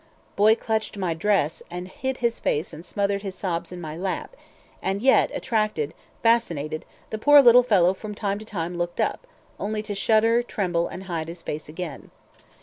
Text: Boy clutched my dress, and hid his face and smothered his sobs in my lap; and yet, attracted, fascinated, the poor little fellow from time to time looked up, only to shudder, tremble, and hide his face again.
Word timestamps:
Boy 0.35 0.55
clutched 0.55 0.97
my 0.97 1.13
dress, 1.13 1.61
and 1.69 1.87
hid 1.87 2.17
his 2.25 2.39
face 2.39 2.73
and 2.73 2.83
smothered 2.83 3.21
his 3.21 3.35
sobs 3.35 3.71
in 3.71 3.79
my 3.79 3.95
lap; 3.95 4.35
and 4.81 4.99
yet, 4.99 5.29
attracted, 5.31 5.93
fascinated, 6.23 6.85
the 7.11 7.19
poor 7.19 7.39
little 7.39 7.61
fellow 7.61 7.93
from 7.93 8.15
time 8.15 8.39
to 8.39 8.43
time 8.45 8.79
looked 8.79 8.99
up, 8.99 9.27
only 9.59 9.83
to 9.83 9.93
shudder, 9.93 10.41
tremble, 10.41 10.87
and 10.87 11.03
hide 11.03 11.27
his 11.27 11.43
face 11.43 11.69
again. 11.69 12.09